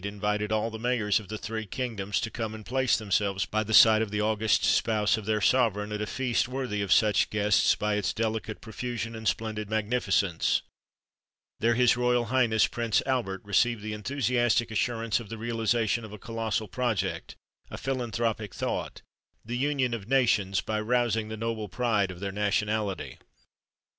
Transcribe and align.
invited 0.03 0.51
all 0.51 0.71
the 0.71 0.79
mayors 0.79 1.19
of 1.19 1.27
the 1.27 1.37
three 1.37 1.63
kingdoms 1.67 2.19
to 2.19 2.31
come 2.31 2.55
and 2.55 2.65
place 2.65 2.97
themselves 2.97 3.45
by 3.45 3.61
the 3.63 3.73
side 3.73 4.01
of 4.01 4.09
the 4.09 4.19
august 4.19 4.63
spouse 4.63 5.15
of 5.15 5.25
their 5.25 5.39
sovereign, 5.39 5.91
at 5.91 6.01
a 6.01 6.07
feast 6.07 6.47
worthy 6.49 6.81
of 6.81 6.91
such 6.91 7.29
guests 7.29 7.75
by 7.75 7.93
its 7.93 8.11
delicate 8.11 8.61
profusion 8.61 9.15
and 9.15 9.27
splendid 9.27 9.69
magnificence. 9.69 10.63
There 11.59 11.75
his 11.75 11.95
Royal 11.95 12.25
Highness 12.25 12.65
Prince 12.65 13.03
Albert 13.05 13.43
received 13.45 13.83
the 13.83 13.93
enthusiastic 13.93 14.71
assurance 14.71 15.19
of 15.19 15.29
the 15.29 15.37
realisation 15.37 16.03
of 16.03 16.11
a 16.11 16.17
colossal 16.17 16.67
project, 16.67 17.35
a 17.69 17.77
philanthropic 17.77 18.55
thought, 18.55 19.03
the 19.45 19.55
union 19.57 19.93
of 19.93 20.07
nations, 20.09 20.61
by 20.61 20.81
rousing 20.81 21.29
the 21.29 21.37
noble 21.37 21.69
pride 21.69 22.09
of 22.09 22.19
their 22.19 22.31
nationality! 22.31 23.19